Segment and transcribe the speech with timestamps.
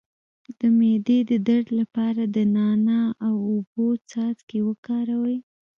[0.59, 5.37] د معدې د درد لپاره د نعناع او اوبو څاڅکي وکاروئ